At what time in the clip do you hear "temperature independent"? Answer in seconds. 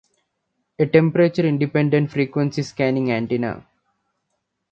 0.87-2.09